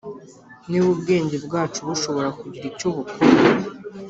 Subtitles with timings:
[0.67, 3.35] Niba ubwenge bwacu bushobora kugira icyo bukora,